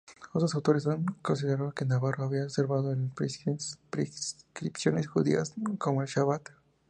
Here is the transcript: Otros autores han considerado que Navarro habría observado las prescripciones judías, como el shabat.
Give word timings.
Otros 0.33 0.55
autores 0.55 0.87
han 0.87 1.05
considerado 1.21 1.73
que 1.73 1.85
Navarro 1.85 2.23
habría 2.23 2.45
observado 2.45 2.91
las 2.91 3.77
prescripciones 3.91 5.05
judías, 5.07 5.53
como 5.77 6.01
el 6.01 6.07
shabat. 6.07 6.49